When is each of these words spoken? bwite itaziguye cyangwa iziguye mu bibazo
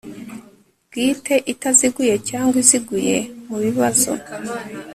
bwite 0.87 1.35
itaziguye 1.53 2.15
cyangwa 2.29 2.55
iziguye 2.63 3.17
mu 3.47 3.57
bibazo 3.63 4.11